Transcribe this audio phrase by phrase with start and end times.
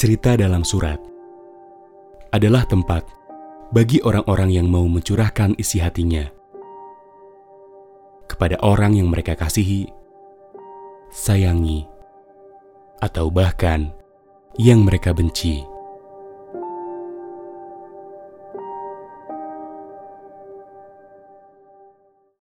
[0.00, 0.96] cerita dalam surat
[2.32, 3.04] adalah tempat
[3.68, 6.24] bagi orang-orang yang mau mencurahkan isi hatinya
[8.24, 9.92] kepada orang yang mereka kasihi,
[11.12, 11.84] sayangi,
[13.04, 13.92] atau bahkan
[14.56, 15.68] yang mereka benci.